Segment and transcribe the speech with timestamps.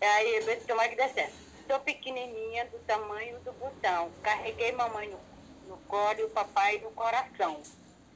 [0.00, 1.30] aí, eu disse, tomara que dê.
[1.70, 4.12] Sou pequenininha, do tamanho do botão.
[4.22, 5.20] Carreguei mamãe no,
[5.68, 7.62] no colo e o papai no coração.